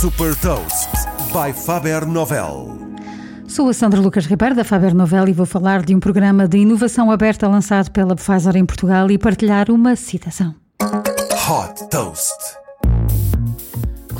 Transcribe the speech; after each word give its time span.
Super 0.00 0.34
Toast 0.36 0.88
by 1.30 1.52
Faber 1.52 2.06
Novel. 2.06 2.78
Sou 3.46 3.68
a 3.68 3.74
Sandra 3.74 4.00
Lucas 4.00 4.24
Ribeiro 4.24 4.54
da 4.54 4.64
Faber 4.64 4.94
Novel 4.94 5.28
e 5.28 5.34
vou 5.34 5.44
falar 5.44 5.82
de 5.82 5.94
um 5.94 6.00
programa 6.00 6.48
de 6.48 6.56
inovação 6.56 7.10
aberta 7.10 7.46
lançado 7.46 7.90
pela 7.90 8.16
Pfizer 8.16 8.56
em 8.56 8.64
Portugal 8.64 9.10
e 9.10 9.18
partilhar 9.18 9.70
uma 9.70 9.94
citação. 9.96 10.54
Hot 10.80 11.86
Toast. 11.90 12.32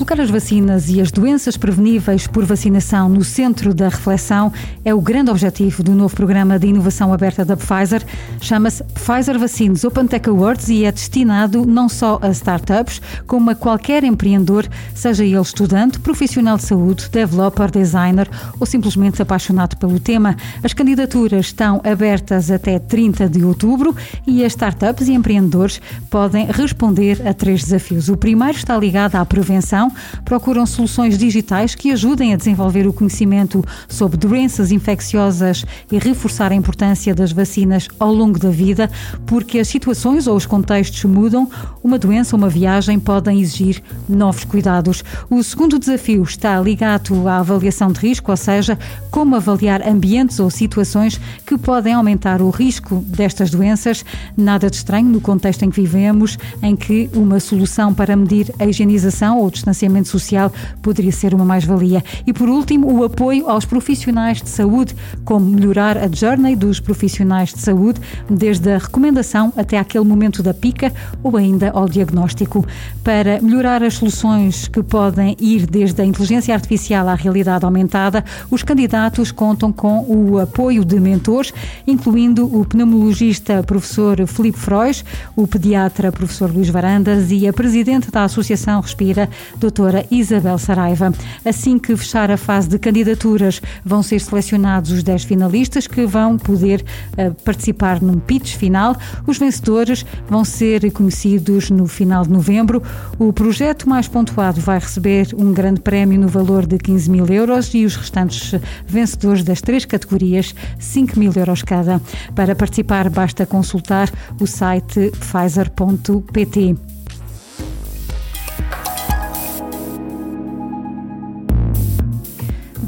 Colocar 0.00 0.22
as 0.22 0.30
vacinas 0.30 0.88
e 0.88 0.98
as 0.98 1.12
doenças 1.12 1.58
preveníveis 1.58 2.26
por 2.26 2.42
vacinação 2.46 3.06
no 3.06 3.22
centro 3.22 3.74
da 3.74 3.90
reflexão 3.90 4.50
é 4.82 4.94
o 4.94 5.00
grande 5.00 5.30
objetivo 5.30 5.82
do 5.82 5.92
novo 5.92 6.16
programa 6.16 6.58
de 6.58 6.68
inovação 6.68 7.12
aberta 7.12 7.44
da 7.44 7.54
Pfizer. 7.54 8.02
Chama-se 8.40 8.82
Pfizer 8.82 9.38
Vaccines 9.38 9.84
Open 9.84 10.06
Tech 10.06 10.26
Awards 10.26 10.70
e 10.70 10.86
é 10.86 10.90
destinado 10.90 11.66
não 11.66 11.86
só 11.86 12.18
a 12.22 12.30
startups, 12.30 13.02
como 13.26 13.50
a 13.50 13.54
qualquer 13.54 14.02
empreendedor, 14.02 14.66
seja 14.94 15.22
ele 15.22 15.38
estudante, 15.38 16.00
profissional 16.00 16.56
de 16.56 16.62
saúde, 16.62 17.10
developer, 17.10 17.70
designer 17.70 18.26
ou 18.58 18.64
simplesmente 18.64 19.20
apaixonado 19.20 19.76
pelo 19.76 20.00
tema. 20.00 20.34
As 20.64 20.72
candidaturas 20.72 21.46
estão 21.46 21.78
abertas 21.84 22.50
até 22.50 22.78
30 22.78 23.28
de 23.28 23.44
outubro 23.44 23.94
e 24.26 24.46
as 24.46 24.52
startups 24.52 25.08
e 25.08 25.12
empreendedores 25.12 25.78
podem 26.08 26.46
responder 26.46 27.20
a 27.28 27.34
três 27.34 27.64
desafios. 27.64 28.08
O 28.08 28.16
primeiro 28.16 28.56
está 28.56 28.78
ligado 28.78 29.16
à 29.16 29.26
prevenção 29.26 29.89
procuram 30.24 30.66
soluções 30.66 31.18
digitais 31.18 31.74
que 31.74 31.90
ajudem 31.90 32.32
a 32.32 32.36
desenvolver 32.36 32.86
o 32.86 32.92
conhecimento 32.92 33.64
sobre 33.88 34.16
doenças 34.16 34.70
infecciosas 34.72 35.64
e 35.90 35.98
reforçar 35.98 36.52
a 36.52 36.54
importância 36.54 37.14
das 37.14 37.32
vacinas 37.32 37.88
ao 37.98 38.12
longo 38.12 38.38
da 38.38 38.50
vida, 38.50 38.90
porque 39.26 39.58
as 39.58 39.68
situações 39.68 40.26
ou 40.26 40.36
os 40.36 40.46
contextos 40.46 41.04
mudam, 41.04 41.50
uma 41.82 41.98
doença 41.98 42.36
ou 42.36 42.38
uma 42.38 42.48
viagem 42.48 42.98
podem 42.98 43.40
exigir 43.40 43.82
novos 44.08 44.44
cuidados. 44.44 45.02
O 45.28 45.42
segundo 45.42 45.78
desafio 45.78 46.22
está 46.22 46.60
ligado 46.60 47.28
à 47.28 47.38
avaliação 47.38 47.92
de 47.92 48.00
risco, 48.00 48.30
ou 48.30 48.36
seja, 48.36 48.78
como 49.10 49.36
avaliar 49.36 49.86
ambientes 49.86 50.38
ou 50.40 50.50
situações 50.50 51.20
que 51.46 51.58
podem 51.58 51.92
aumentar 51.92 52.40
o 52.40 52.50
risco 52.50 53.04
destas 53.06 53.50
doenças. 53.50 54.04
Nada 54.36 54.70
de 54.70 54.76
estranho 54.76 55.08
no 55.08 55.20
contexto 55.20 55.64
em 55.64 55.70
que 55.70 55.80
vivemos, 55.80 56.38
em 56.62 56.76
que 56.76 57.10
uma 57.14 57.40
solução 57.40 57.92
para 57.92 58.16
medir 58.16 58.52
a 58.58 58.66
higienização 58.66 59.38
ou 59.38 59.50
distanciamento 59.50 59.79
distanciamento 59.80 60.08
social 60.08 60.52
poderia 60.82 61.12
ser 61.12 61.34
uma 61.34 61.44
mais-valia. 61.44 62.04
E 62.26 62.32
por 62.32 62.48
último, 62.48 62.92
o 62.92 63.04
apoio 63.04 63.48
aos 63.48 63.64
profissionais 63.64 64.42
de 64.42 64.48
saúde, 64.48 64.94
como 65.24 65.46
melhorar 65.46 65.96
a 65.96 66.08
journey 66.08 66.54
dos 66.54 66.80
profissionais 66.80 67.52
de 67.52 67.60
saúde, 67.60 68.00
desde 68.28 68.70
a 68.70 68.78
recomendação 68.78 69.52
até 69.56 69.78
aquele 69.78 70.04
momento 70.04 70.42
da 70.42 70.52
pica 70.52 70.92
ou 71.22 71.36
ainda 71.36 71.70
ao 71.70 71.88
diagnóstico. 71.88 72.66
Para 73.02 73.40
melhorar 73.40 73.82
as 73.82 73.94
soluções 73.94 74.68
que 74.68 74.82
podem 74.82 75.36
ir 75.40 75.66
desde 75.66 76.02
a 76.02 76.04
inteligência 76.04 76.54
artificial 76.54 77.08
à 77.08 77.14
realidade 77.14 77.64
aumentada, 77.64 78.24
os 78.50 78.62
candidatos 78.62 79.32
contam 79.32 79.72
com 79.72 80.04
o 80.06 80.38
apoio 80.38 80.84
de 80.84 81.00
mentores, 81.00 81.52
incluindo 81.86 82.44
o 82.44 82.64
pneumologista 82.64 83.62
professor 83.62 84.26
Felipe 84.26 84.58
Frois, 84.58 85.04
o 85.34 85.46
pediatra 85.46 86.12
professor 86.12 86.50
Luís 86.50 86.68
Varandas 86.68 87.30
e 87.30 87.46
a 87.46 87.52
presidente 87.52 88.10
da 88.10 88.24
Associação 88.24 88.80
Respira, 88.80 89.28
doutora 89.60 90.04
Isabel 90.10 90.58
Saraiva. 90.58 91.12
Assim 91.44 91.78
que 91.78 91.94
fechar 91.96 92.30
a 92.30 92.36
fase 92.36 92.68
de 92.68 92.78
candidaturas, 92.78 93.60
vão 93.84 94.02
ser 94.02 94.20
selecionados 94.20 94.90
os 94.90 95.02
10 95.02 95.24
finalistas 95.24 95.86
que 95.86 96.06
vão 96.06 96.38
poder 96.38 96.84
uh, 97.12 97.34
participar 97.44 98.00
num 98.00 98.18
pitch 98.18 98.56
final. 98.56 98.96
Os 99.26 99.38
vencedores 99.38 100.04
vão 100.28 100.44
ser 100.44 100.90
conhecidos 100.90 101.70
no 101.70 101.86
final 101.86 102.24
de 102.24 102.30
novembro. 102.30 102.82
O 103.18 103.32
projeto 103.32 103.88
mais 103.88 104.08
pontuado 104.08 104.60
vai 104.60 104.78
receber 104.78 105.28
um 105.36 105.52
grande 105.52 105.80
prémio 105.80 106.18
no 106.18 106.28
valor 106.28 106.66
de 106.66 106.78
15 106.78 107.10
mil 107.10 107.26
euros 107.26 107.72
e 107.74 107.84
os 107.84 107.94
restantes 107.94 108.58
vencedores 108.86 109.44
das 109.44 109.60
três 109.60 109.84
categorias, 109.84 110.54
5 110.78 111.18
mil 111.18 111.32
euros 111.36 111.62
cada. 111.62 112.00
Para 112.34 112.56
participar, 112.56 113.10
basta 113.10 113.44
consultar 113.44 114.10
o 114.40 114.46
site 114.46 115.12
pfizer.pt. 115.20 116.99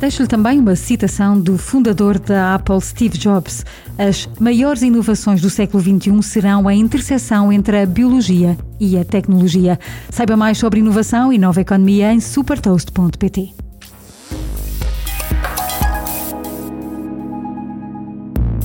Deixo-lhe 0.00 0.26
também 0.26 0.58
uma 0.58 0.74
citação 0.74 1.38
do 1.38 1.58
fundador 1.58 2.18
da 2.18 2.54
Apple, 2.54 2.80
Steve 2.80 3.18
Jobs. 3.18 3.66
As 3.98 4.26
maiores 4.40 4.80
inovações 4.80 5.42
do 5.42 5.50
século 5.50 5.82
XXI 5.82 6.22
serão 6.22 6.66
a 6.66 6.74
interseção 6.74 7.52
entre 7.52 7.82
a 7.82 7.84
biologia 7.84 8.56
e 8.80 8.96
a 8.96 9.04
tecnologia. 9.04 9.78
Saiba 10.10 10.38
mais 10.38 10.56
sobre 10.56 10.80
inovação 10.80 11.30
e 11.30 11.36
nova 11.36 11.60
economia 11.60 12.14
em 12.14 12.18
supertoast.pt. 12.18 13.52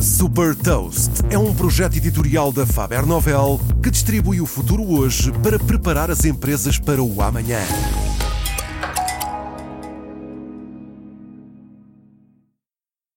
Super 0.00 0.54
Toast 0.54 1.10
é 1.30 1.38
um 1.38 1.52
projeto 1.52 1.96
editorial 1.96 2.52
da 2.52 2.64
Faber 2.64 3.04
Novel 3.04 3.60
que 3.82 3.90
distribui 3.90 4.40
o 4.40 4.46
futuro 4.46 4.84
hoje 4.84 5.32
para 5.42 5.58
preparar 5.58 6.12
as 6.12 6.24
empresas 6.24 6.78
para 6.78 7.02
o 7.02 7.20
amanhã. 7.20 7.58